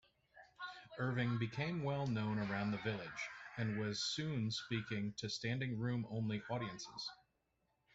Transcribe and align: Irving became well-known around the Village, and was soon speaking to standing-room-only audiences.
Irving 0.97 1.37
became 1.37 1.83
well-known 1.83 2.39
around 2.39 2.71
the 2.71 2.79
Village, 2.81 3.29
and 3.57 3.77
was 3.77 4.03
soon 4.03 4.49
speaking 4.49 5.13
to 5.17 5.29
standing-room-only 5.29 6.41
audiences. 6.49 7.11